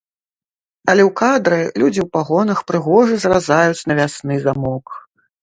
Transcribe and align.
Але 0.93 1.03
ў 1.09 1.11
кадры 1.21 1.59
людзі 1.81 1.99
ў 2.05 2.07
пагонах 2.17 2.59
прыгожа 2.73 3.21
зразаюць 3.27 3.87
навясны 3.93 4.41
замок. 4.49 4.85